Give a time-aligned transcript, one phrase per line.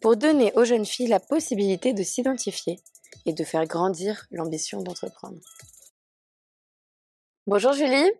[0.00, 2.80] pour donner aux jeunes filles la possibilité de s'identifier
[3.24, 5.40] et de faire grandir l'ambition d'entreprendre.
[7.46, 8.10] Bonjour Julie.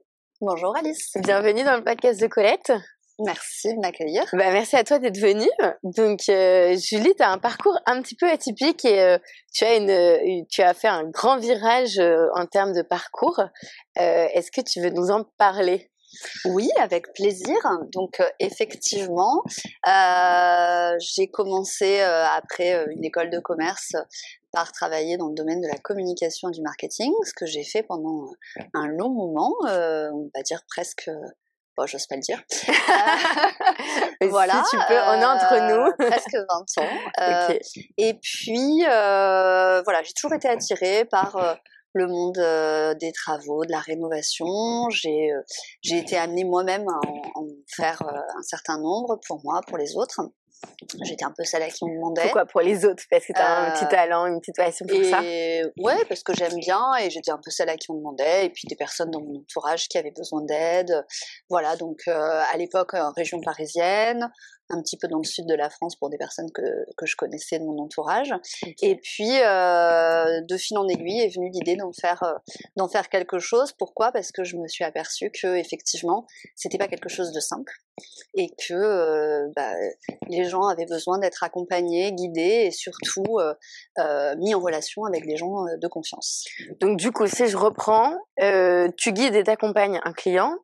[0.40, 1.12] Bonjour Alice.
[1.22, 2.72] Bienvenue dans le podcast de Colette.
[3.18, 4.24] Merci de m'accueillir.
[4.34, 5.48] Bah, merci à toi d'être venue.
[5.82, 9.18] Donc euh, Julie, tu as un parcours un petit peu atypique et euh,
[9.54, 13.40] tu as une, tu as fait un grand virage euh, en termes de parcours.
[13.96, 15.90] Est-ce que tu veux nous en parler?
[16.46, 17.56] Oui, avec plaisir.
[17.92, 19.42] Donc effectivement,
[19.88, 23.94] euh, j'ai commencé après une école de commerce
[24.52, 27.82] par travailler dans le domaine de la communication et du marketing, ce que j'ai fait
[27.82, 28.30] pendant
[28.74, 31.10] un long moment, on va dire presque
[31.76, 32.42] bon, j'ose pas le dire.
[34.30, 34.64] voilà.
[34.64, 36.08] Si tu peux, on est entre nous.
[36.08, 37.52] presque 20 ans.
[37.98, 41.58] Et puis, voilà, j'ai toujours été attirée par
[41.96, 44.88] le monde des travaux, de la rénovation.
[44.90, 45.30] J'ai
[45.82, 47.00] j'ai été amenée moi-même à
[47.34, 50.20] en, faire un certain nombre pour moi, pour les autres.
[51.04, 52.22] J'étais un peu celle à qui on demandait.
[52.22, 53.02] Pourquoi pour les autres?
[53.10, 56.34] Parce que tu as un petit talent, une petite passion pour ça Ouais, parce que
[56.34, 58.46] j'aime bien et j'étais un peu celle à qui on demandait.
[58.46, 61.04] Et puis des personnes dans mon entourage qui avaient besoin d'aide.
[61.50, 64.30] Voilà, donc à l'époque en région parisienne,
[64.68, 66.62] un petit peu dans le sud de la France pour des personnes que,
[66.96, 68.32] que je connaissais de mon entourage.
[68.82, 72.34] Et puis, euh, de fil en aiguille est venue l'idée d'en faire, euh,
[72.76, 73.72] d'en faire quelque chose.
[73.72, 74.12] Pourquoi?
[74.12, 77.72] Parce que je me suis aperçue que effectivement, c'était pas quelque chose de simple
[78.34, 79.72] et que euh, bah,
[80.28, 83.38] les gens avaient besoin d'être accompagnés, guidés et surtout
[84.38, 86.44] mis en relation avec des gens de confiance.
[86.80, 88.16] Donc du coup, si je reprends,
[88.96, 90.56] tu guides et t'accompagnes un client.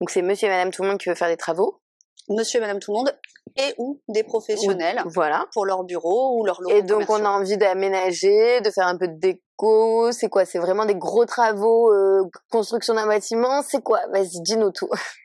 [0.00, 1.80] Donc c'est Monsieur et Madame tout le monde qui veut faire des travaux
[2.28, 3.14] monsieur et madame tout le monde
[3.56, 5.46] et ou des professionnels voilà.
[5.52, 8.96] pour leur bureau ou leur locaux et donc on a envie d'aménager de faire un
[8.96, 10.10] peu de déco.
[10.10, 10.44] C'est quoi?
[10.44, 13.62] C'est vraiment des gros travaux euh, construction d'un bâtiment?
[13.62, 14.00] C'est quoi?
[14.12, 14.90] Vas-y dis-nous tout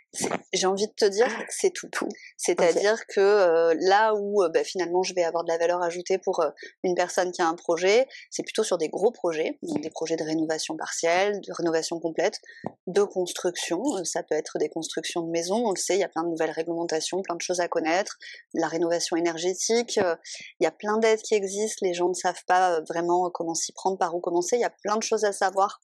[0.53, 1.87] j'ai envie de te dire, c'est tout.
[1.89, 2.07] tout.
[2.37, 6.17] C'est-à-dire que euh, là où euh, bah, finalement je vais avoir de la valeur ajoutée
[6.17, 6.49] pour euh,
[6.83, 10.15] une personne qui a un projet, c'est plutôt sur des gros projets, donc des projets
[10.15, 12.39] de rénovation partielle, de rénovation complète,
[12.87, 13.83] de construction.
[14.03, 16.29] Ça peut être des constructions de maisons, on le sait, il y a plein de
[16.29, 18.17] nouvelles réglementations, plein de choses à connaître.
[18.53, 22.81] La rénovation énergétique, il y a plein d'aides qui existent, les gens ne savent pas
[22.81, 24.55] vraiment comment s'y prendre, par où commencer.
[24.55, 25.79] Il y a plein de choses à savoir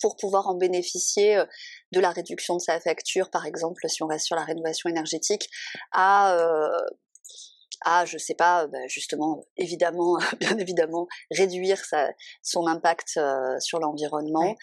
[0.00, 1.44] pour pouvoir en bénéficier euh,
[1.92, 5.48] de la réduction de sa facture, par exemple, si on reste sur la rénovation énergétique,
[5.92, 6.68] à euh,
[7.84, 11.82] à, je sais pas, bah, justement, évidemment, bien évidemment, réduire
[12.42, 14.54] son impact euh, sur l'environnement,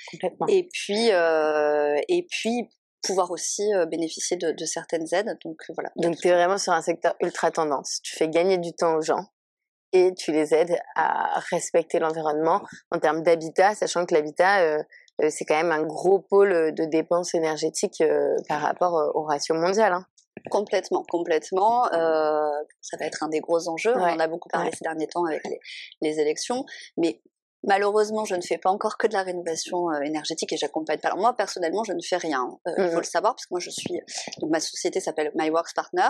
[0.47, 2.69] et puis, et puis
[3.01, 5.37] pouvoir aussi bénéficier de, de, certaines aides.
[5.43, 5.89] Donc voilà.
[5.97, 7.99] Donc tu es vraiment sur un secteur ultra tendance.
[8.03, 9.25] Tu fais gagner du temps aux gens
[9.91, 14.83] et tu les aides à respecter l'environnement en termes d'habitat, sachant que l'habitat, euh,
[15.29, 19.55] c'est quand même un gros pôle euh, de dépenses énergétiques euh, par rapport au ratio
[19.55, 19.93] mondial.
[19.93, 20.05] Hein.
[20.49, 21.91] Complètement, complètement.
[21.93, 22.49] Euh,
[22.81, 23.93] ça va être un des gros enjeux.
[23.95, 25.59] On en a beaucoup parlé ces derniers temps avec les,
[26.01, 26.63] les, élections.
[26.95, 27.21] Mais
[27.63, 31.09] malheureusement, je ne fais pas encore que de la rénovation énergétique et j'accompagne pas.
[31.09, 32.57] Alors moi, personnellement, je ne fais rien.
[32.65, 33.99] Il faut mmh le savoir parce que moi, je suis.
[34.39, 36.07] Donc ma société s'appelle MyWorks Partner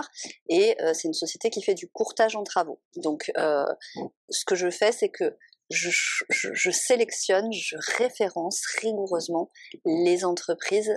[0.48, 2.80] et c'est une société qui fait du courtage en travaux.
[2.96, 5.36] Donc ce que je fais, c'est que
[5.70, 5.88] je,
[6.30, 9.50] je, sélectionne, je référence rigoureusement
[9.84, 10.92] les entreprises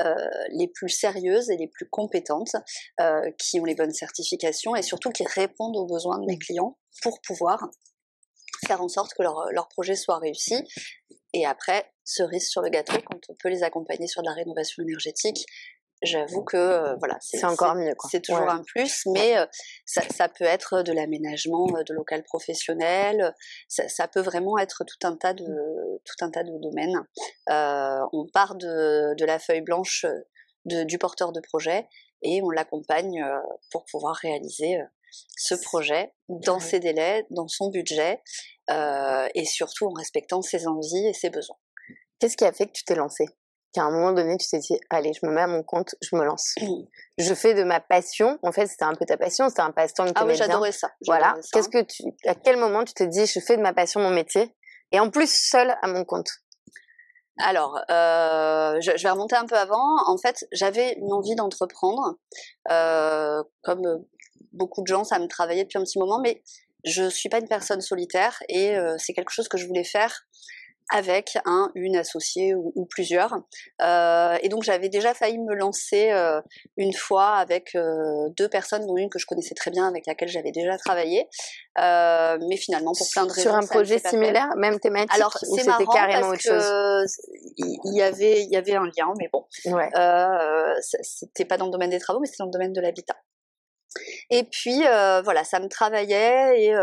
[0.00, 0.14] euh,
[0.50, 2.54] les plus sérieuses et les plus compétentes,
[3.00, 6.78] euh, qui ont les bonnes certifications et surtout qui répondent aux besoins de mes clients
[7.02, 7.70] pour pouvoir
[8.66, 10.56] faire en sorte que leur, leur projet soit réussi.
[11.32, 14.82] Et après, cerise sur le gâteau, quand on peut les accompagner sur de la rénovation
[14.82, 15.46] énergétique,
[16.02, 17.94] j'avoue que euh, voilà, c'est encore mieux.
[18.10, 19.46] C'est toujours un plus, mais euh,
[19.84, 23.34] ça, ça, peut être de l'aménagement euh, de local professionnel.
[23.68, 27.00] Ça, ça, peut vraiment être tout un tas de tout un tas de domaines.
[27.48, 30.06] on part de, de, la feuille blanche
[30.64, 31.88] de, du porteur de projet
[32.22, 33.24] et on l'accompagne
[33.70, 34.78] pour pouvoir réaliser
[35.36, 38.22] ce projet dans ses délais, dans son budget
[38.68, 41.56] et surtout en respectant ses envies et ses besoins.
[42.18, 43.26] Qu'est-ce qui a fait que tu t'es lancée?
[43.72, 46.16] Qu'à un moment donné, tu t'es dit, allez, je me mets à mon compte, je
[46.16, 46.54] me lance.
[47.18, 48.38] Je fais de ma passion.
[48.42, 50.90] En fait, c'était un peu ta passion, c'était un passe-temps que Ah oui, j'adorais ça.
[51.06, 51.34] Voilà.
[51.52, 54.10] Qu'est-ce que tu, à quel moment tu te dis, je fais de ma passion mon
[54.10, 54.54] métier,
[54.92, 56.28] et en plus seule à mon compte?
[57.40, 59.96] Alors, euh, je, vais remonter un peu avant.
[60.06, 62.16] En fait, j'avais une envie d'entreprendre.
[62.70, 64.04] Euh, comme
[64.52, 66.42] beaucoup de gens, ça me travaillait depuis un petit moment, mais
[66.84, 70.26] je suis pas une personne solitaire et c'est quelque chose que je voulais faire
[70.90, 73.34] avec un, une associée ou, plusieurs.
[73.82, 76.40] Euh, et donc j'avais déjà failli me lancer euh,
[76.76, 80.28] une fois avec euh, deux personnes, dont une que je connaissais très bien, avec laquelle
[80.28, 81.28] j'avais déjà travaillé.
[81.78, 83.50] Euh, mais finalement, pour plein de raisons.
[83.50, 87.04] Sur un projet similaire, même thématique Alors c'est marrant carrément parce que
[87.58, 89.90] il y avait il y avait un lien, mais bon, ouais.
[91.02, 93.16] c'était pas dans le domaine des travaux, mais c'était dans le domaine de l'habitat.
[94.30, 94.80] Et puis
[95.24, 96.74] voilà, ça me travaillait et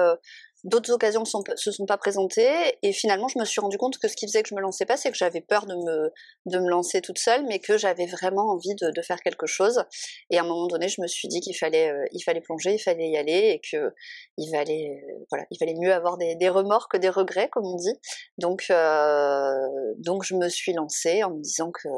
[0.66, 4.08] D'autres occasions ne se sont pas présentées et finalement je me suis rendu compte que
[4.08, 6.12] ce qui faisait que je me lançais pas, c'est que j'avais peur de me,
[6.48, 9.84] de me lancer toute seule, mais que j'avais vraiment envie de, de, faire quelque chose.
[10.32, 12.74] Et à un moment donné, je me suis dit qu'il fallait, euh, il fallait plonger,
[12.74, 13.94] il fallait y aller et que
[14.40, 17.66] il valait, euh, voilà, il fallait mieux avoir des, des, remords que des regrets, comme
[17.66, 17.94] on dit.
[18.40, 19.54] Donc, euh,
[20.00, 21.90] donc je me suis lancée en me disant que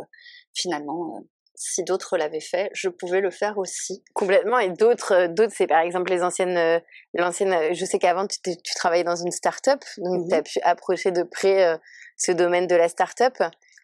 [0.53, 1.23] finalement,
[1.59, 4.03] si d'autres l'avaient fait, je pouvais le faire aussi.
[4.13, 4.59] Complètement.
[4.59, 6.79] Et d'autres, euh, d'autres, c'est par exemple les anciennes, euh,
[7.15, 7.51] l'ancienne.
[7.51, 10.59] Euh, je sais qu'avant tu, tu, travaillais dans une start-up, donc mmh tu as pu
[10.61, 11.79] approcher de près
[12.15, 13.33] ce domaine de la start-up.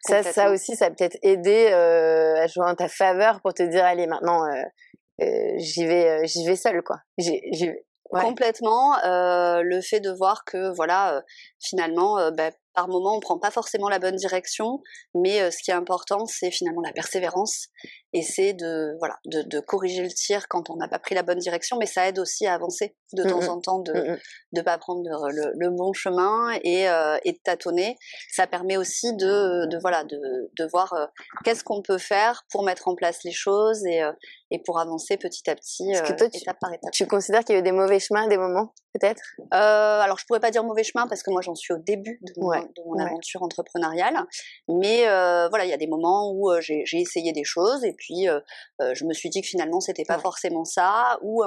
[0.06, 3.84] Ça, ça aussi, ça a peut-être aidé à jouer en ta faveur pour te dire
[3.84, 4.46] allez maintenant,
[5.18, 7.00] j'y vais, j'y vais seule quoi.
[8.10, 8.96] Complètement.
[9.04, 11.24] le fait de voir que voilà,
[11.58, 14.80] finalement, bah, par moment, on prend pas forcément la bonne direction,
[15.14, 17.68] mais euh, ce qui est important, c'est finalement la persévérance
[18.12, 21.22] et c'est de voilà de, de, corriger le tir quand on n'a pas pris la
[21.22, 24.60] bonne direction, mais ça aide aussi à avancer de mmh temps en temps, de ne
[24.60, 27.96] mmh pas prendre le, le, bon chemin et, euh, et, de tâtonner.
[28.30, 30.18] Ça permet aussi de, de voilà de,
[30.56, 31.06] de voir euh,
[31.44, 34.02] qu'est-ce qu'on peut faire pour mettre en place les choses et,
[34.50, 36.92] et pour avancer petit à petit, étape par étape.
[36.92, 39.22] Tu considères qu'il y a eu des mauvais chemins, des moments peut-être?
[39.50, 42.32] Alors je pourrais pas dire mauvais chemin parce que moi j'en suis au début de
[42.36, 44.16] mon, de mon aventure entrepreneuriale.
[44.68, 47.92] Mais euh, voilà, il y a des moments où euh, j'ai essayé des choses et
[47.92, 48.40] puis euh,
[48.92, 51.18] je me suis dit que finalement c'était pas forcément ça.
[51.22, 51.42] Ou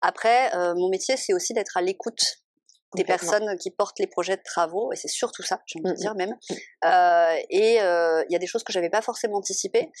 [0.00, 2.40] après, mon métier c'est aussi d'être à l'écoute
[2.96, 5.94] des personnes qui portent les projets de travaux, et c'est surtout ça, j'ai envie de
[5.94, 6.30] mmh, dire même.
[6.30, 6.54] Mmh.
[7.50, 9.92] et il y a des choses que j'avais pas forcément anticipées,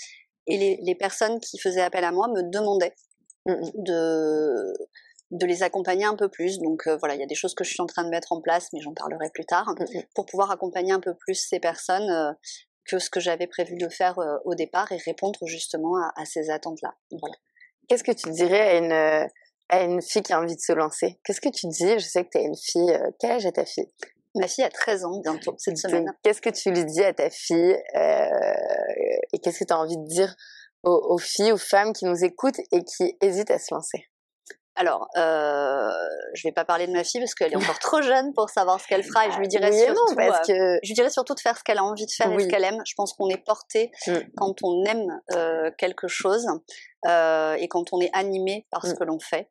[0.48, 2.94] et les, les, personnes qui faisaient appel à moi me demandaient
[3.46, 4.74] mmh, de
[5.30, 6.58] de les accompagner un peu plus.
[6.58, 8.32] Donc euh, voilà, il y a des choses que je suis en train de mettre
[8.32, 10.02] en place, mais j'en parlerai plus tard, mmh, mmh.
[10.14, 12.32] pour pouvoir accompagner un peu plus ces personnes euh,
[12.84, 16.50] que ce que j'avais prévu de faire euh, au départ et répondre justement à, ces
[16.50, 16.94] attentes-là.
[17.12, 17.36] Voilà.
[17.88, 19.28] Qu'est-ce que tu dirais à une,
[19.68, 21.20] à une fille qui a envie de se lancer?
[21.24, 21.98] Qu'est-ce que tu dis?
[21.98, 22.98] Je sais que tu as une fille.
[23.20, 23.88] quel âge a ta fille?
[24.36, 26.12] Ma fille a 13 ans bientôt, cette semaine.
[26.22, 27.76] Qu'est-ce que tu lui dis à ta fille
[29.32, 30.34] Et qu'est-ce que tu as envie de dire
[30.84, 34.09] aux, aux filles, aux femmes qui nous écoutent et qui hésitent à se lancer?
[34.80, 35.90] Alors, euh,
[36.32, 38.80] je vais pas parler de ma fille parce qu'elle est encore trop jeune pour savoir
[38.80, 40.78] ce qu'elle fera et je lui dirais surtout, parce euh, que...
[40.82, 42.64] je lui dirais surtout de faire ce qu'elle a envie de faire et ce qu'elle
[42.64, 42.80] aime.
[42.86, 44.12] Je pense qu'on est porté mm.
[44.38, 46.46] quand on aime euh, quelque chose
[47.06, 48.98] euh, et quand on est animé par ce mm.
[48.98, 49.50] que l'on fait.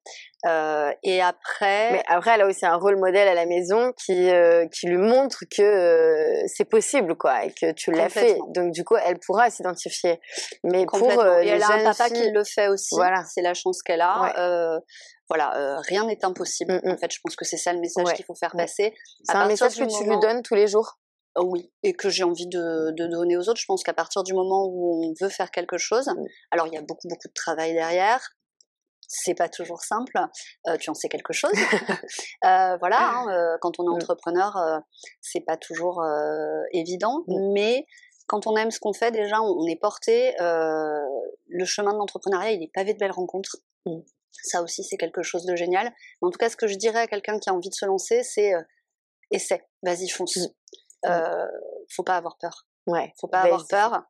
[1.04, 1.92] Et après.
[1.92, 4.32] Mais après, elle a aussi un rôle modèle à la maison qui
[4.72, 8.40] qui lui montre que c'est possible, quoi, et que tu l'as fait.
[8.48, 10.20] Donc du coup, elle pourra s'identifier.
[10.64, 12.96] Mais pour et elle a un papa qui le fait aussi.
[12.96, 13.24] Voilà.
[13.26, 14.82] C'est la chance qu'elle a.
[15.30, 16.74] voilà, rien n'est impossible.
[16.74, 16.92] Mm, mm.
[16.92, 18.94] En fait, je pense que c'est ça le message qu'il faut faire passer.
[19.24, 20.98] C'est un message que tu lui donnes tous les jours?
[21.36, 23.60] Oh oui, et que j'ai envie de, donner aux autres.
[23.60, 26.26] Je pense qu'à partir du moment où on veut faire quelque chose, mmh.
[26.52, 28.20] alors il y a beaucoup beaucoup de travail derrière.
[29.08, 30.20] C'est pas toujours simple.
[30.68, 31.52] Euh, tu en sais quelque chose.
[32.46, 34.80] euh, voilà, hein, euh, quand on est entrepreneur, euh,
[35.22, 36.04] c'est pas toujours
[36.74, 37.86] évident, mais
[38.28, 40.34] quand on aime ce qu'on fait, déjà, on, est porté.
[40.40, 43.58] le chemin de l'entrepreneuriat, il est pavé de belles rencontres.
[44.44, 45.92] Ça aussi, c'est quelque chose de génial.
[46.22, 47.86] Mais en tout cas, ce que je dirais à quelqu'un qui a envie de se
[47.86, 48.54] lancer, c'est
[49.32, 50.38] essaie, vas-y, fonce.
[51.06, 51.48] Euh,
[51.90, 52.68] faut pas avoir peur.
[52.88, 53.14] Ouais.
[53.20, 54.04] Faut pas avoir peur.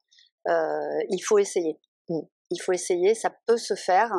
[0.48, 1.80] Euh, il faut essayer.
[2.10, 2.20] Mmh.
[2.52, 4.12] Il faut essayer, ça peut se faire.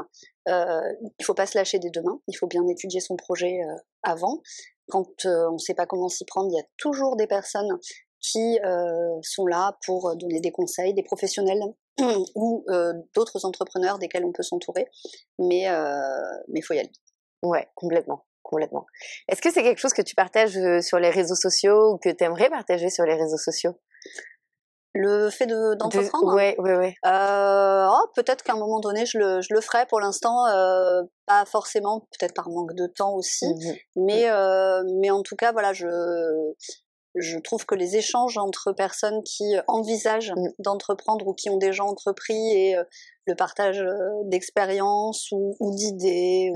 [0.48, 0.80] Euh,
[1.18, 2.20] il faut pas se lâcher des deux mains.
[2.28, 4.40] Il faut bien étudier son projet euh, avant.
[4.88, 7.78] Quand euh, on ne sait pas comment s'y prendre, il y a toujours des personnes
[8.20, 8.58] qui
[9.22, 11.62] sont là pour donner des conseils, des professionnels
[12.34, 12.64] ou
[13.14, 14.86] d'autres entrepreneurs desquels on peut s'entourer.
[15.38, 15.66] Mais
[16.48, 16.92] mais faut y aller.
[17.42, 18.86] Ouais, complètement complètement.
[19.28, 22.10] Est-ce que c'est quelque chose que tu partages euh, sur les réseaux sociaux ou que
[22.10, 23.78] tu aimerais partager sur les réseaux sociaux?
[24.92, 26.34] Le fait d'entreprendre?
[26.34, 26.94] Oui, oui, oui.
[28.16, 29.86] peut-être qu'à un moment donné, je le, je le ferai.
[29.86, 33.46] Pour l'instant, euh, pas forcément, peut-être par manque de temps aussi.
[33.46, 35.86] Mmh mais, euh, mais en tout cas, voilà, je,
[37.14, 40.48] je trouve que les échanges entre personnes qui envisagent mmh.
[40.58, 42.76] d'entreprendre ou qui ont déjà entrepris et
[43.26, 43.82] le partage
[44.24, 46.52] d'expériences ou, d'idées,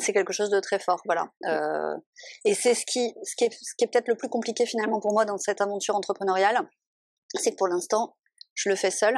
[0.00, 1.30] c'est quelque chose de très fort, voilà.
[1.46, 1.96] Euh,
[2.44, 5.12] et c'est ce qui, ce qui ce qui est peut-être le plus compliqué finalement pour
[5.12, 6.68] moi dans cette aventure entrepreneuriale,
[7.34, 8.14] c'est que pour l'instant,
[8.54, 9.16] je le fais seule.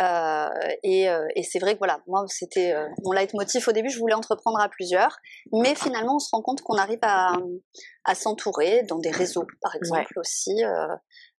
[0.00, 0.48] Euh,
[0.82, 3.98] et, euh, et c'est vrai que voilà, moi c'était euh, mon leitmotiv au début, je
[3.98, 5.16] voulais entreprendre à plusieurs,
[5.52, 7.36] mais finalement on se rend compte qu'on arrive à,
[8.04, 10.62] à s'entourer dans des réseaux par exemple aussi.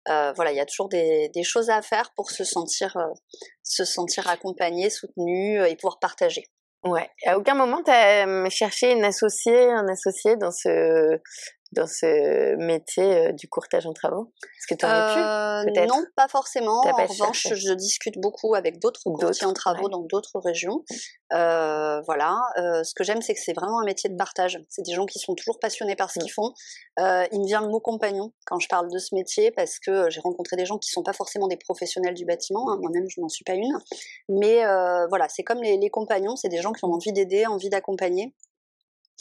[0.05, 2.95] voilà, il y a toujours des, des, choses à faire pour se sentir,
[3.61, 6.45] se sentir accompagné, soutenu et pouvoir partager.
[6.85, 7.09] Ouais.
[7.25, 11.19] À aucun moment tu as cherché une associée, un associé dans ce
[11.75, 14.31] dans ce métier euh, du courtage en travaux?
[14.43, 16.81] Est-ce que tu aurais pu euh, Non, pas forcément.
[16.81, 20.83] en revanche, je discute beaucoup avec d'autres courtiers en travaux dans d'autres régions.
[21.33, 22.39] Euh, voilà.
[22.55, 24.59] ce que j'aime, c'est que c'est vraiment un métier de partage.
[24.69, 26.53] C'est des gens qui sont toujours passionnés par ce qu'ils font.
[26.97, 30.21] il me vient le mot compagnon quand je parle de ce métier parce que j'ai
[30.21, 32.71] rencontré des gens qui sont pas forcément des professionnels du bâtiment.
[32.71, 32.77] Hein.
[32.81, 33.77] Moi-même, je n'en suis pas une.
[34.29, 34.63] Mais
[35.09, 36.35] voilà, c'est comme les compagnons.
[36.35, 38.33] C'est des gens qui ont envie d'aider, envie d'accompagner.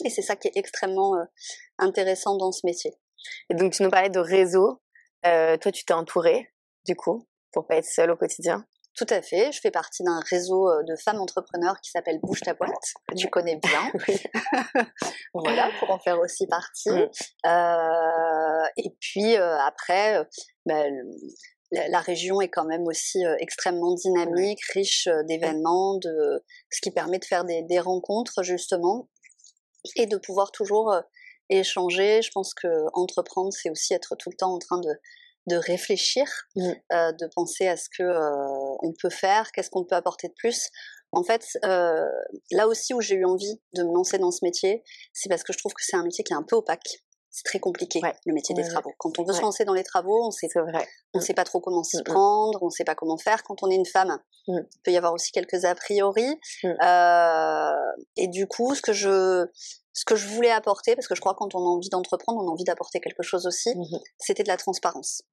[0.03, 1.23] Et c'est ça qui est extrêmement euh,
[1.77, 2.93] intéressant dans ce métier.
[3.49, 4.81] Et donc tu nous parlais de réseau.
[5.25, 6.51] Euh, toi, tu t'es entourée,
[6.85, 8.65] du coup, pour pas être seule au quotidien.
[8.95, 9.51] Tout à fait.
[9.51, 12.71] Je fais partie d'un réseau euh, de femmes entrepreneurs qui s'appelle Bouge ta boîte,
[13.09, 13.91] que tu connais bien.
[15.33, 16.89] voilà, pour en faire aussi partie.
[16.89, 17.09] Mm.
[17.45, 20.25] Euh, et puis euh, après,
[20.65, 20.85] bah,
[21.71, 27.25] la, région est quand même aussi extrêmement dynamique, riche d'événements, de ce qui permet de
[27.25, 29.09] faire des, des rencontres justement
[29.95, 31.01] et de pouvoir toujours euh,
[31.49, 32.21] échanger.
[32.21, 34.91] Je pense que entreprendre, c'est aussi être tout le temps en train de,
[35.47, 36.25] de réfléchir,
[36.55, 36.71] mmh.
[36.93, 40.33] euh, de penser à ce que euh, on peut faire, qu'est-ce qu'on peut apporter de
[40.33, 40.69] plus.
[41.11, 45.29] En fait, là aussi où j'ai eu envie de me lancer dans ce métier, c'est
[45.29, 47.05] parce que je trouve que c'est un métier qui est un peu opaque.
[47.35, 48.93] C'est très compliqué le métier des travaux.
[48.97, 50.87] Quand on veut se lancer dans les travaux, on sait, vrai.
[51.13, 51.21] on mmh.
[51.21, 53.43] sait pas trop comment s'y mmh, prendre, on sait pas comment faire.
[53.43, 56.39] Quand on est une femme, il peut y avoir aussi quelques a priori.
[56.63, 59.47] et du coup, ce que je
[59.91, 62.41] ce que je voulais apporter, parce que je crois que quand on a envie d'entreprendre,
[62.41, 63.73] on a envie d'apporter quelque chose aussi,
[64.17, 65.23] c'était de la transparence.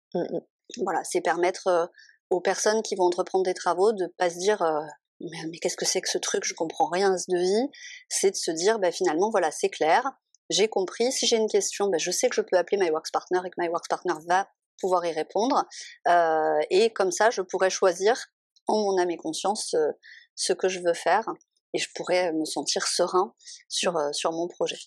[0.82, 1.86] Voilà, c'est permettre euh,
[2.30, 4.80] aux personnes qui vont entreprendre des travaux de pas se dire euh,
[5.20, 7.68] mais, qu'est-ce que c'est que ce truc, je comprends rien à ce devis.
[8.08, 10.10] C'est de se dire bah, finalement voilà c'est clair,
[10.52, 11.12] j'ai compris.
[11.12, 13.50] Si j'ai une question, bah, je sais que je peux appeler My Works Partner et
[13.50, 14.48] que My Works Partner va
[14.80, 15.64] pouvoir y répondre.
[16.08, 18.16] Euh, et comme ça, je pourrais choisir
[18.66, 19.74] en mon âme et conscience
[20.34, 21.28] ce que je veux faire
[21.74, 23.34] et je pourrais me sentir serein
[23.68, 24.78] sur, euh, sur mon projet.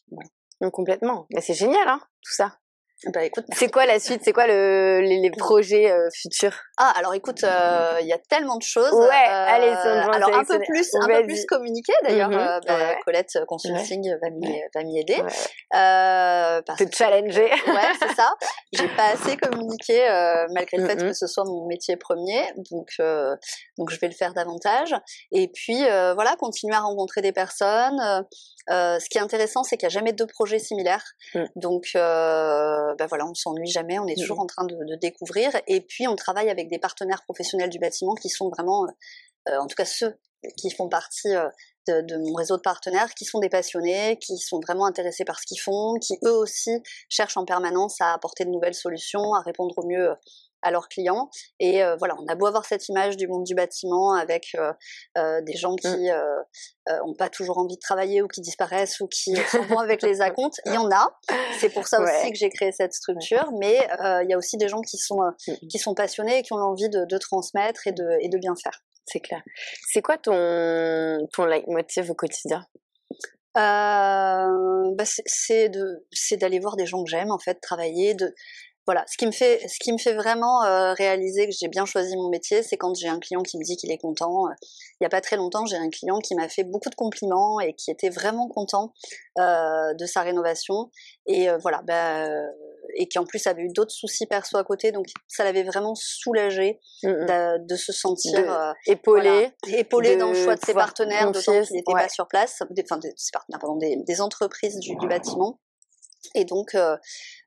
[0.71, 1.27] complètement.
[1.33, 2.57] Mais c'est génial, hein, tout ça.
[3.13, 4.21] Bah, écoute, c'est quoi la suite?
[4.23, 6.55] C'est quoi le, les, projets euh, futurs?
[6.77, 8.93] Ah alors écoute, euh, il y a tellement de choses.
[8.93, 12.29] Ouais, allez, alors un peu plus, un peu plus communiqué d'ailleurs.
[12.29, 15.21] Mm bah, Colette Consulting va m'y va m'y aider.
[15.75, 17.49] Euh, Te challenger.
[17.67, 18.33] ouais, c'est ça.
[18.73, 20.07] J'ai pas assez communiqué
[20.51, 22.87] malgré le fait que ce soit mon métier premier, donc
[23.77, 24.95] donc je vais le faire davantage.
[25.33, 28.25] Et puis voilà, continuer à rencontrer des personnes.
[28.69, 31.43] ce qui est intéressant, c'est qu'il n'y a jamais deux projets similaires, mm.
[31.57, 31.91] donc
[32.97, 34.41] ben voilà, on s'ennuie jamais, on est toujours mmh.
[34.41, 35.51] en train de, découvrir.
[35.67, 39.57] Et puis on travaille avec des partenaires professionnels du bâtiment qui sont vraiment, euh, euh,
[39.57, 40.15] en tout cas ceux
[40.57, 41.29] qui font partie
[41.87, 45.45] de, mon réseau de partenaires, qui sont des passionnés, qui sont vraiment intéressés par ce
[45.47, 49.73] qu'ils font, qui eux aussi cherchent en permanence à apporter de nouvelles solutions, à répondre
[49.77, 50.13] au mieux
[50.65, 51.29] à leurs clients.
[51.59, 54.73] Et euh, voilà, on a beau avoir cette image du monde du bâtiment avec euh,
[55.17, 56.09] euh, des gens qui
[56.87, 60.21] n'ont pas toujours envie de travailler ou qui disparaissent ou qui sont bons avec les
[60.21, 60.59] acomptes.
[60.65, 61.17] Il y en a.
[61.59, 63.51] C'est pour ça aussi que j'ai créé cette structure.
[63.59, 63.87] Mais
[64.23, 65.67] il y a aussi des gens qui sont, mmh.
[65.69, 68.55] qui sont passionnés et qui ont envie de, de transmettre et de, et de bien
[68.55, 68.81] faire.
[69.05, 69.41] C'est clair.
[69.87, 72.65] C'est quoi ton, ton leitmotiv au quotidien?
[73.57, 78.35] Euh, bah c'est de c'est d'aller voir des gens que j'aime en fait travailler de
[78.85, 81.85] voilà, ce qui me fait, ce qui me fait vraiment euh, réaliser que j'ai bien
[81.85, 84.45] choisi mon métier, c'est quand j'ai un client qui me dit qu'il est content.
[84.61, 87.59] Il n'y a pas très longtemps, j'ai un client qui m'a fait beaucoup de compliments
[87.59, 88.93] et qui était vraiment content
[89.39, 90.91] euh, de sa rénovation
[91.25, 92.27] et euh, voilà, bah,
[92.97, 95.95] et qui en plus avait eu d'autres soucis perso à côté, donc ça l'avait vraiment
[95.95, 97.65] soulagé mmh, mmh.
[97.67, 102.09] de, se sentir épaulé, épaulé dans le choix de ses partenaires, d'autant qu'il n'était pas
[102.09, 105.59] sur place, enfin des, ses partenaires, pardon, des, entreprises du, du bâtiment.
[106.33, 106.97] Et donc, euh,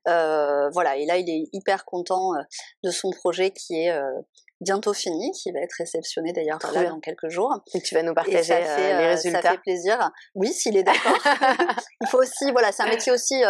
[0.09, 2.41] euh, voilà, et là, il est hyper content euh,
[2.83, 3.93] de son projet qui est
[4.61, 7.63] bientôt fini, qui va être réceptionné d'ailleurs dans quelques jours.
[7.73, 9.41] Et tu vas nous partager les résultats.
[9.41, 10.11] Ça fait plaisir.
[10.35, 11.17] Oui, s'il est d'accord.
[12.01, 13.41] il faut aussi, voilà, c'est un métier aussi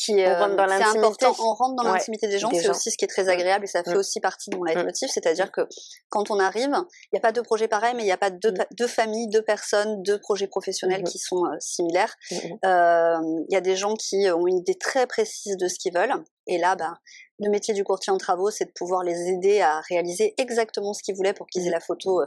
[0.00, 1.34] qui est, important.
[1.38, 2.50] On rentre dans l'intimité des gens.
[2.52, 5.08] C'est aussi ce qui est très agréable et ça fait aussi partie de mon leitmotiv.
[5.10, 5.60] C'est-à-dire que
[6.08, 8.30] quand on arrive, il n'y a pas deux projets pareils, mais il n'y a pas
[8.30, 12.16] deux, deux, familles, deux personnes, deux projets professionnels qui sont similaires.
[12.32, 16.14] Il y a des gens qui ont une idée très précise de ce qu'ils veulent.
[16.46, 16.94] Et là, bah,
[17.38, 21.02] le métier du courtier en travaux, c'est de pouvoir les aider à réaliser exactement ce
[21.02, 22.22] qu'ils voulaient pour qu'ils aient la photo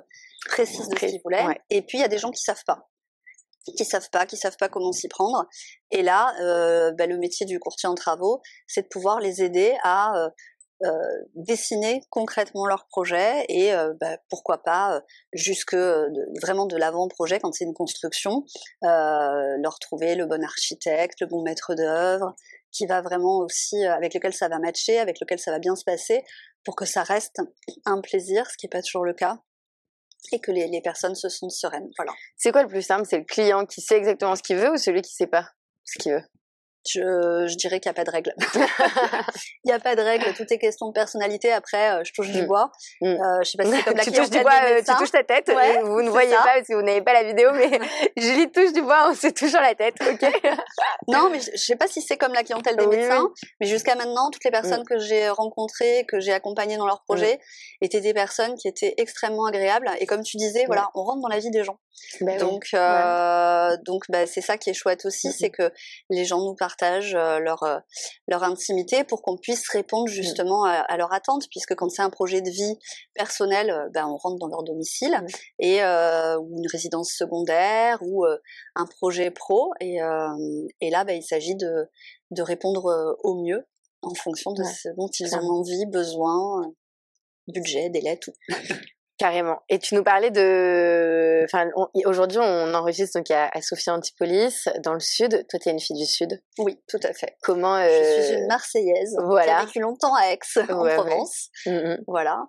[0.45, 1.61] précise de ce qu'ils voulaient.
[1.69, 2.89] Et puis, il y a des gens qui savent pas
[3.77, 5.47] qui savent pas, qui savent pas comment s'y prendre.
[5.91, 9.75] Et là, euh, bah, le métier du courtier en travaux, c'est de pouvoir les aider
[9.83, 10.29] à
[10.83, 10.89] euh,
[11.35, 15.01] dessiner concrètement leur projet et bah, pourquoi pas
[15.31, 15.75] jusque
[16.41, 18.43] vraiment de l'avant-projet quand c'est une construction,
[18.81, 22.35] leur trouver le bon architecte, le bon maître d'œuvre,
[22.73, 25.85] qui va vraiment aussi avec lequel ça va matcher, avec lequel ça va bien se
[25.85, 26.25] passer,
[26.65, 27.37] pour que ça reste
[27.85, 29.39] un plaisir, ce qui n'est pas toujours le cas
[30.31, 31.89] et que les, personnes se sentent sereines.
[32.37, 33.05] C'est quoi le plus simple?
[33.09, 35.49] C'est le client qui sait exactement ce qu'il veut ou celui qui sait pas
[35.83, 36.23] ce qu'il veut?
[36.89, 38.33] Je, je dirais qu'il n'y a pas de règle.
[39.63, 41.51] Il n'y a pas de règle, tout est question de personnalité.
[41.51, 42.47] Après, euh, je touche du mm.
[42.47, 42.71] bois.
[43.01, 43.07] Mm.
[43.07, 45.11] Euh, je sais pas si c'est comme la tu touches du bois, euh, tu touches
[45.11, 45.49] ta tête.
[45.83, 47.79] vous ne voyez pas parce que vous n'avez pas la vidéo, mais
[48.17, 50.31] Julie touche du bois, on se touche la tête, ok
[51.07, 53.29] Non, mais je, ne sais pas si c'est comme la clientèle des médecins,
[53.61, 54.85] mais jusqu'à maintenant, toutes les personnes mm.
[54.85, 57.39] que j'ai rencontrées, que j'ai accompagnées dans leur projet,
[57.81, 59.89] étaient des personnes qui étaient extrêmement agréables.
[59.99, 61.77] Et comme tu disais, voilà, on rentre dans la vie des gens.
[62.21, 65.71] Ben donc, euh, donc, bah, c'est ça qui est chouette aussi, c'est que
[66.09, 67.79] les gens nous partagent euh, leur euh,
[68.27, 70.13] leur intimité pour qu'on puisse répondre mmh.
[70.13, 72.77] justement à, à leur attente, puisque quand c'est un projet de vie
[73.13, 75.27] personnel, ben on rentre dans leur domicile mmh.
[75.59, 78.25] et ou une résidence secondaire ou
[78.75, 79.97] un projet pro, et
[80.81, 81.89] et là, ben il s'agit de
[82.31, 83.65] de répondre au mieux
[84.01, 86.73] en fonction de ce dont ils ont envie, besoin,
[87.47, 88.33] budget, délai, tout.
[89.23, 89.61] Carrément.
[89.69, 91.45] Et tu nous parlais de.
[91.45, 91.69] Enfin,
[92.03, 95.45] aujourd'hui, on enregistre donc à, Sophia Antipolis, dans le sud.
[95.49, 96.43] Toi, tu es une fille du sud.
[96.57, 97.37] Oui, tout à fait.
[97.41, 97.77] Comment.
[97.77, 97.87] Euh...
[97.87, 99.15] Je suis une Marseillaise.
[99.23, 99.45] Voilà.
[99.45, 100.39] Qui a vécu longtemps à Aix,
[100.69, 101.47] en Provence.
[101.65, 101.97] Mmh, mmh.
[102.05, 102.43] Voilà.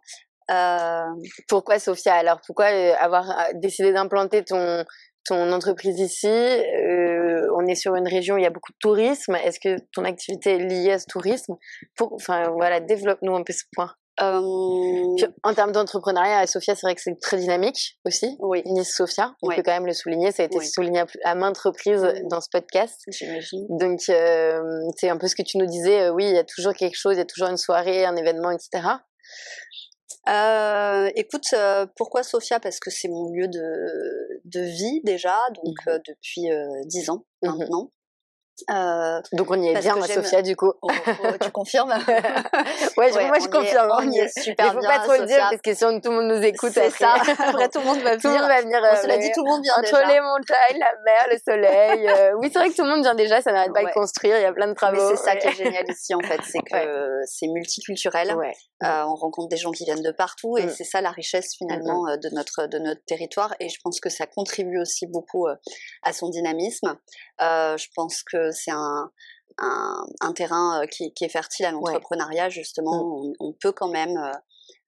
[0.50, 1.04] Euh...
[1.46, 2.40] Pourquoi Sophia alors?
[2.44, 4.84] Pourquoi euh, avoir euh, décidé d'implanter ton
[5.26, 6.26] ton entreprise ici?
[6.26, 9.36] Euh, On est sur une région où il y a beaucoup de tourisme.
[9.36, 11.54] Est-ce que ton activité est liée à ce tourisme?
[11.96, 13.94] Pour, Enfin, voilà, développe-nous un peu ce point.
[14.20, 15.16] Euh...
[15.42, 18.36] en termes d'entrepreneuriat, à Sofia, c'est vrai que c'est très dynamique aussi.
[18.38, 18.62] Oui.
[18.66, 20.30] Nice Sofia, on peut quand même le souligner.
[20.30, 23.02] Ça a été souligné à, maintes reprises dans ce podcast.
[23.08, 23.66] J'imagine.
[23.70, 24.60] Donc, euh,
[24.96, 26.02] c'est un peu ce que tu nous disais.
[26.02, 28.16] Euh, oui, il y a toujours quelque chose, il y a toujours une soirée, un
[28.16, 28.86] événement, etc.
[30.28, 35.74] Euh, écoute, euh, pourquoi Sofia Parce que c'est mon lieu de, de vie déjà, donc
[35.86, 35.98] mmh.
[36.08, 36.48] depuis
[36.86, 37.90] dix ans mmh maintenant.
[38.70, 40.72] Euh, Donc on y est bien, Sophia, du coup.
[40.80, 41.90] Oh, oh, tu confirmes
[42.96, 43.90] ouais, moi je confirme.
[43.98, 46.20] on y est super Il faut pas trop le dire parce que sinon tout le
[46.20, 46.70] monde nous écoute.
[46.72, 47.14] C'est ça.
[47.38, 48.20] Après tout le monde va venir.
[48.20, 48.78] Tout le monde va venir.
[48.80, 52.08] On cela dit, tout le monde vient Entre les montagnes, la mer, le soleil.
[52.08, 53.42] Euh, oui, c'est vrai que tout le monde vient déjà.
[53.42, 54.38] Ça n'arrête pas de construire.
[54.38, 54.96] Il y a plein de travaux.
[54.96, 58.30] Mais c'est ça qui est génial ici en fait, c'est que c'est multiculturel.
[58.30, 60.70] Euh, on rencontre des gens qui viennent de partout et mm.
[60.70, 63.54] c'est ça la richesse finalement de notre de notre territoire.
[63.58, 65.46] Et je pense que ça contribue aussi beaucoup
[66.02, 66.96] à son dynamisme.
[67.40, 69.10] je pense que c'est un,
[69.58, 73.04] un, terrain euh, qui, qui, est fertile à l'entrepreneuriat, justement.
[73.04, 73.32] Mmh.
[73.40, 74.16] On, peut quand même.
[74.16, 74.32] Euh,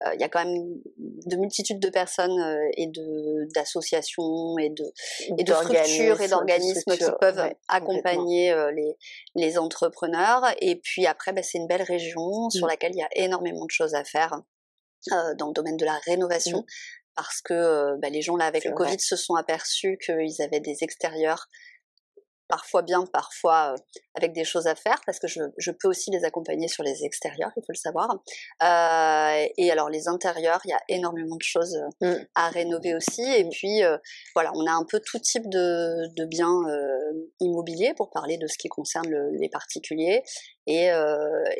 [0.04, 0.62] euh, il y a quand même
[0.98, 2.38] de multitudes de personnes
[2.76, 4.84] et de d'associations et de
[5.38, 8.98] et de structures et d'organismes qui peuvent accompagner les
[9.34, 12.68] les entrepreneurs et puis après bah, c'est une belle région sur mmh.
[12.68, 14.42] laquelle il y a énormément de choses à faire
[15.38, 16.66] dans le domaine de la rénovation mmh.
[17.14, 20.76] parce que bah, les gens là avec le Covid se sont aperçus qu'ils avaient des
[20.82, 21.48] extérieurs
[22.48, 23.76] parfois bien, parfois euh,
[24.14, 27.04] avec des choses à faire, parce que je, je, peux aussi les accompagner sur les
[27.04, 28.10] extérieurs, il faut le savoir.
[28.62, 32.26] Euh, et alors les intérieurs, il y a énormément de choses euh, mmh.
[32.34, 33.22] à rénover aussi.
[33.22, 33.50] Et mmh.
[33.50, 33.80] puis
[34.34, 36.62] voilà, on a un peu tout type de, de biens
[37.40, 40.22] immobiliers pour parler de ce qui concerne les particuliers.
[40.66, 40.90] Et,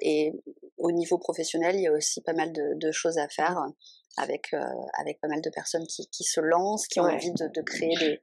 [0.03, 0.33] et,
[0.79, 3.67] au niveau professionnel, il y a aussi pas mal de, de choses à faire
[4.17, 4.59] avec, euh,
[4.99, 7.95] avec pas mal de personnes qui, qui se lancent, qui ont envie de, de créer
[7.97, 8.21] des,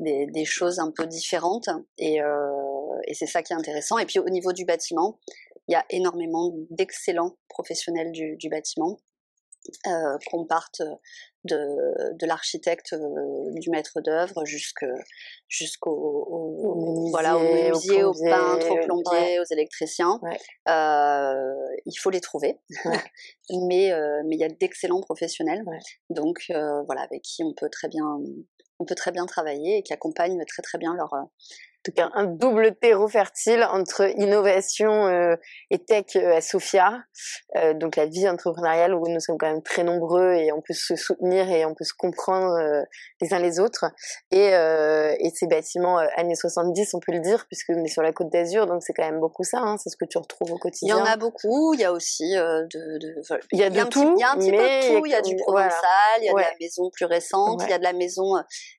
[0.00, 1.68] des, des, choses un peu différentes.
[1.98, 3.98] Et, euh, et c'est ça qui est intéressant.
[3.98, 5.18] Et puis au niveau du bâtiment,
[5.68, 8.98] il y a énormément d'excellents professionnels du, du bâtiment
[9.86, 10.82] euh, qu'on parte
[11.44, 14.86] de, de l'architecte, euh, du maître d'œuvre jusqu'au
[15.48, 20.20] jusqu'au voilà, au menuisier, aux peintres, aux plombiers, aux électriciens.
[20.68, 22.58] Euh, il faut les trouver,
[23.50, 25.64] mais euh, mais il y a d'excellents professionnels,
[26.10, 28.20] donc euh, voilà avec qui on peut très bien
[28.78, 31.12] on peut très bien travailler et qui accompagnent très très bien leur
[31.82, 35.36] tout cas un double terreau fertile entre innovation euh,
[35.70, 37.02] et tech euh, à Sofia,
[37.56, 40.74] euh, donc la vie entrepreneuriale où nous sommes quand même très nombreux et on peut
[40.74, 42.56] se soutenir et on peut se comprendre
[43.20, 43.86] les uns les autres,
[44.30, 48.12] et, et ces bâtiments années 70, on peut le dire, puisque on est sur la
[48.12, 50.58] côte d'Azur, donc c'est quand même beaucoup ça, hein, c'est ce que tu retrouves au
[50.58, 50.96] quotidien.
[50.96, 53.14] Il y en a beaucoup, il y a aussi de, de
[53.52, 55.14] il y a de tout, il y a un petit peu de tout, il y
[55.14, 57.84] a du provençal, il y a de la maison plus récente, il y a de
[57.84, 58.34] la maison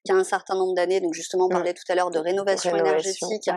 [0.06, 1.52] qui a un certain nombre d'années, donc justement on mmh.
[1.52, 3.50] parlait tout à l'heure de rénovation, rénovation énergétique.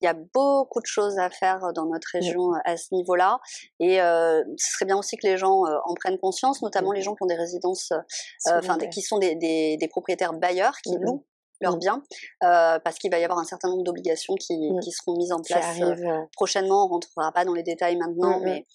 [0.00, 2.18] Il y a beaucoup de choses à faire dans notre mmh.
[2.18, 3.38] région à ce niveau-là.
[3.80, 6.94] Et euh, ce serait bien aussi que les gens euh, en prennent conscience, notamment mmh.
[6.94, 10.76] les gens qui ont des résidences, euh, enfin, qui sont des, des, des, propriétaires bailleurs
[10.82, 11.24] qui mmh louent
[11.64, 12.02] leurs biens,
[12.44, 14.80] euh, parce qu'il va y avoir un certain nombre d'obligations qui, Mm.
[14.80, 16.04] qui seront mises en place euh, arrive.
[16.06, 16.84] euh, prochainement.
[16.86, 18.44] On rentrera pas dans les détails maintenant, Mm, mm.
[18.44, 18.66] mais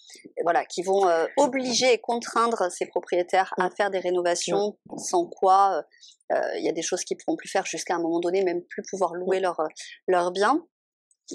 [0.43, 5.83] voilà, qui vont euh, obliger et contraindre ces propriétaires à faire des rénovations, sans quoi
[6.57, 8.83] il y a des choses qu'ils pourront plus faire jusqu'à un moment donné, même plus
[8.83, 9.61] pouvoir louer leurs
[10.07, 10.63] leurs biens.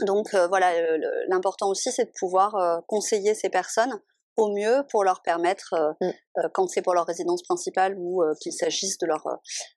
[0.06, 0.70] Donc voilà,
[1.28, 4.00] l'important aussi, c'est de pouvoir conseiller ces personnes
[4.36, 6.10] au mieux pour leur permettre, euh, Mm.
[6.38, 9.36] euh, quand c'est pour leur résidence principale ou euh, qu'il s'agisse de leur, euh,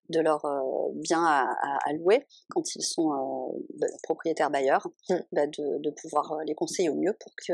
[0.10, 0.60] de leur euh,
[0.96, 5.16] bien à, à- à louer, quand ils sont euh, bah, propriétaires bailleurs, Mm.
[5.32, 7.54] bah, de, de pouvoir les conseiller au mieux pour que...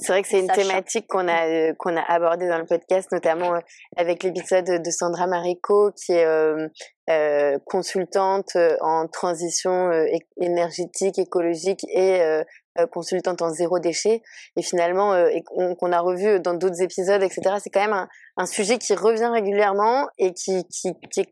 [0.00, 3.10] C'est vrai que c'est une thématique qu'on a euh, qu'on a abordée dans le podcast,
[3.12, 3.54] notamment
[3.96, 6.68] avec l'épisode de Sandra Marico, qui est euh,
[7.10, 10.04] euh, consultante en transition euh,
[10.40, 12.42] énergétique, écologique et euh,
[12.90, 14.22] consultante en zéro déchet.
[14.56, 17.56] Et finalement, euh, et qu'on qu'on a revu dans d'autres épisodes, etc.
[17.62, 21.26] C'est quand même un, un sujet qui revient régulièrement et qui qui qui,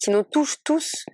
[0.00, 1.04] qui nous touche tous.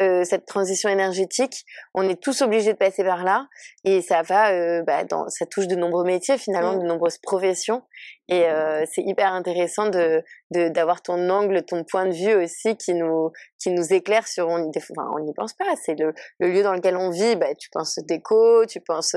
[0.00, 1.64] euh, cette transition énergétique,
[1.94, 3.48] on est tous obligés de passer par là
[3.84, 6.82] et ça va, euh, bah, dans, ça touche de nombreux métiers finalement, Mm.
[6.82, 7.82] de nombreuses professions
[8.30, 12.76] et euh, c'est hyper intéressant de de- d'avoir ton angle, ton point de vue aussi
[12.76, 16.62] qui nous qui nous éclaire sur on enfin, n'y pense pas, c'est le, le lieu
[16.62, 19.16] dans lequel on vit, bah, tu penses déco, tu penses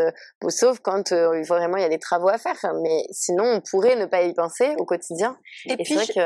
[0.50, 3.96] sauf quand euh, vraiment il y a des travaux à faire, mais sinon on pourrait
[3.96, 5.38] ne pas y penser au quotidien.
[5.66, 6.20] Et, puis, que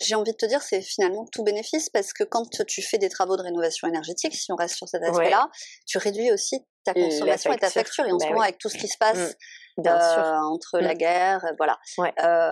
[0.00, 3.08] j'ai envie de te dire, c'est finalement tout bénéfice parce que quand tu fais des
[3.08, 5.48] travaux de rénovation énergétique, si on reste sur cet aspect-là,
[5.86, 8.04] tu réduis aussi ta La consommation et ta facture.
[8.06, 8.46] Et en ce Bah moment, oui.
[8.48, 9.34] avec tout ce qui se passe
[9.76, 10.98] bien euh, entre la Mm.
[10.98, 12.12] guerre, euh, voilà, Ouais.
[12.22, 12.50] Euh,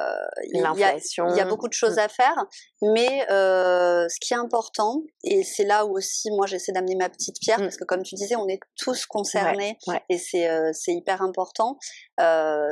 [0.53, 2.35] il y a, l'inflation il y a beaucoup de choses à faire,
[2.83, 7.09] mais euh, ce qui est important, et c'est là où aussi moi j'essaie d'amener ma
[7.09, 10.03] petite pierre, parce que comme tu disais, on est tous concernés, ouais.
[10.09, 11.79] et c'est hyper important.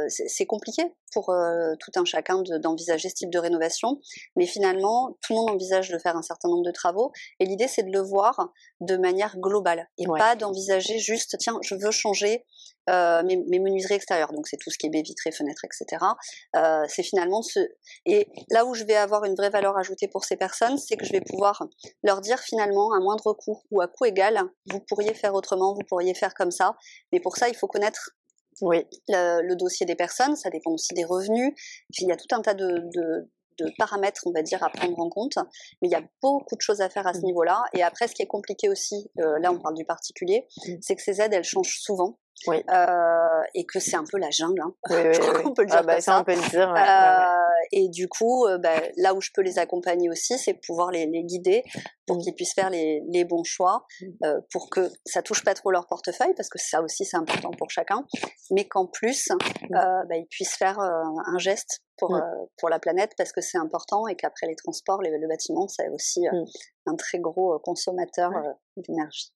[0.08, 4.00] C'est compliqué pour euh, tout un chacun de- d'envisager ce type de rénovation,
[4.36, 7.68] mais finalement, tout le monde envisage de faire un certain nombre de travaux, et l'idée
[7.68, 10.18] c'est de le voir de manière globale, et Ouais.
[10.18, 12.44] pas d'envisager juste, tiens, je veux changer
[12.88, 16.02] euh, mes, mes menuiseries extérieures, donc c'est tout ce qui est baies vitrées, fenêtres, etc.
[16.56, 17.60] Euh, c'est finalement ce...
[18.06, 21.04] Et là où je vais avoir une vraie valeur ajoutée pour ces personnes, c'est que
[21.04, 21.62] je vais pouvoir
[22.02, 25.84] leur dire finalement, à moindre coût ou à coût égal, vous pourriez faire autrement, vous
[25.88, 26.74] pourriez faire comme ça,
[27.12, 28.10] mais pour ça, il faut connaître
[28.60, 28.86] oui.
[29.08, 31.52] Le, le dossier des personnes, ça dépend aussi des revenus,
[31.92, 34.70] puis il y a tout un tas de, de, de paramètres, on va dire, à
[34.70, 35.36] prendre en compte,
[35.82, 37.26] mais il y a beaucoup de choses à faire à ce Mhm.
[37.26, 40.78] niveau-là, et après, ce qui est compliqué aussi, euh, là on parle du particulier, Mhm.
[40.80, 42.62] c'est que ces aides, elles changent souvent, Oui.
[42.70, 44.74] euh, et que c'est un peu la jungle, hein.
[44.90, 45.42] oui, oui, je crois oui.
[45.42, 46.20] qu'on peut le Ah dire bah, comme ça ça.
[46.20, 46.81] on peut le dire ouais.
[46.81, 47.37] Euh,
[47.72, 51.07] et du coup, euh, bah, là où je peux les accompagner aussi, c'est pouvoir les,
[51.07, 51.62] les guider
[52.07, 52.20] pour Mm.
[52.22, 54.07] qu'ils puissent faire les, les bons choix, Mm.
[54.24, 57.50] euh, pour que ça touche pas trop leur portefeuille, parce que ça aussi c'est important
[57.53, 58.05] pour chacun,
[58.50, 59.37] mais qu'en plus, euh,
[59.70, 62.16] bah, ils puissent faire euh, un geste pour, Mm.
[62.16, 65.68] euh, pour la planète, parce que c'est important, et qu'après les transports, les- le bâtiment,
[65.68, 66.44] c'est aussi euh, Mm.
[66.87, 68.38] un très gros consommateur Ouais.
[68.48, 69.33] euh, d'énergie.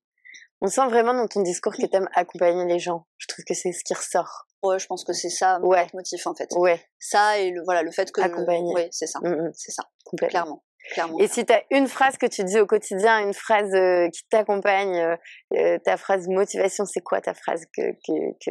[0.60, 3.06] On sent vraiment dans ton discours que t'aimes accompagner les gens.
[3.18, 4.46] Je trouve que c'est ce qui ressort.
[4.62, 5.86] Ouais, je pense que c'est ça mon Ouais.
[5.92, 6.48] motif en fait.
[6.56, 8.22] Ouais, Ça et le, voilà, le fait que...
[8.22, 8.72] Accompagner.
[8.74, 10.30] Oui, c'est ça, mm, mm, c'est ça, complètement.
[10.30, 10.64] clairement.
[10.94, 11.18] clairement.
[11.18, 14.22] Et si tu as une phrase que tu dis au quotidien, une phrase euh, qui
[14.30, 15.16] t'accompagne, euh,
[15.54, 18.50] euh, ta phrase motivation, c'est quoi ta phrase que, que, que,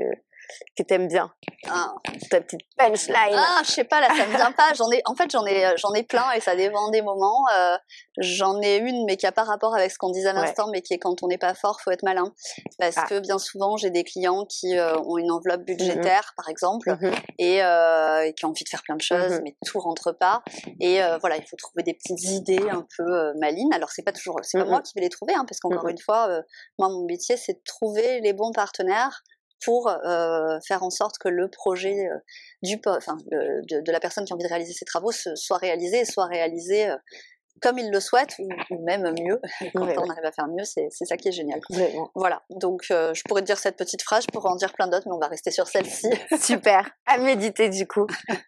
[0.78, 1.32] que t'aimes bien
[1.70, 1.94] Ah.
[2.30, 4.74] Ta petite punchline Ah, je sais pas, là, ça me vient pas.
[4.74, 7.46] J'en ai, en fait, j'en ai, j'en ai plein et ça dépend des moments.
[7.58, 7.78] Euh,
[8.18, 10.42] j'en ai une, mais qui a pas rapport avec ce qu'on disait à Ouais.
[10.42, 12.34] l'instant, mais qui est quand on n'est pas fort, faut être malin.
[12.80, 13.06] Parce Ah.
[13.08, 17.14] que bien souvent, j'ai des clients qui euh, ont une enveloppe budgétaire, par exemple, Mhm.
[17.40, 19.42] et, euh, qui ont envie de faire plein de choses, Mhm.
[19.44, 20.44] mais tout rentre pas.
[20.80, 23.72] Et euh, voilà, il faut trouver des petites idées un peu euh, malines.
[23.74, 24.70] Alors, c'est pas toujours, c'est pas Mhm.
[24.72, 25.92] moi qui vais les trouver, hein, parce qu'encore Mhm.
[25.92, 26.42] une fois, euh,
[26.80, 29.24] moi, mon métier, c'est de trouver les bons partenaires
[29.66, 32.18] pour euh, faire en sorte que le projet euh,
[32.62, 35.36] du, enfin, le- de, de la personne qui a envie de réaliser ses travaux se,
[35.36, 36.96] soit réalisé et soit réalisé euh,
[37.62, 39.40] comme il le souhaite ou, ou même mieux.
[39.74, 40.10] Quand Ouais, on ouais.
[40.12, 41.62] arrive à faire mieux, c'est ça qui est génial.
[42.16, 45.08] Voilà, donc je pourrais te dire cette petite phrase, je pourrais en dire plein d'autres,
[45.08, 46.10] mais on va rester sur celle-ci.
[46.42, 48.06] Super, à méditer du coup.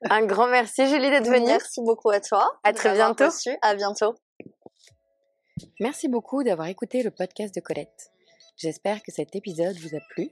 [0.10, 1.45] Un grand merci Julie d'être venue.
[1.45, 2.60] Merci beaucoup à toi.
[2.63, 3.25] À très bientôt.
[3.25, 3.56] reçue.
[3.62, 4.15] À bientôt.
[5.80, 8.12] Merci beaucoup d'avoir écouté le podcast de Colette.
[8.58, 10.32] J'espère que cet épisode vous a plu.